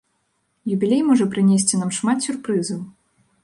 [0.75, 2.85] Юбілей можа прынесці нам шмат сюрпрызаў.